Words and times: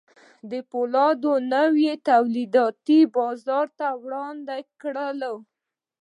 د 0.51 0.53
پولادو 0.71 1.31
نوي 1.53 1.91
تولیدات 2.09 2.77
یې 2.93 2.99
بازار 3.17 3.65
ته 3.79 3.87
وړاندې 4.03 4.59
کړل 4.81 5.21